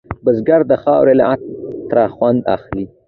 بزګر 0.23 0.61
د 0.71 0.73
خاورې 0.83 1.13
له 1.19 1.25
عطره 1.31 2.03
خوند 2.15 2.39
اخلي 2.55 2.85